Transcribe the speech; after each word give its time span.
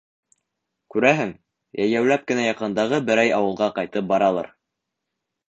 Күрәһең, 0.95 1.33
йәйәүләп 1.83 2.23
кенә 2.31 2.47
яҡындағы 2.47 3.01
берәй 3.11 3.35
ауылға 3.37 3.69
ҡайтып 3.77 4.11
баралыр. 4.15 4.51